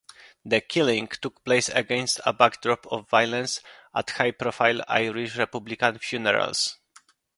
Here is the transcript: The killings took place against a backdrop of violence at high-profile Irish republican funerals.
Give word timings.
The 0.43 0.61
killings 0.61 1.19
took 1.21 1.43
place 1.43 1.69
against 1.69 2.21
a 2.25 2.33
backdrop 2.33 2.87
of 2.87 3.07
violence 3.07 3.59
at 3.93 4.09
high-profile 4.09 4.81
Irish 4.87 5.35
republican 5.37 5.99
funerals. 5.99 6.79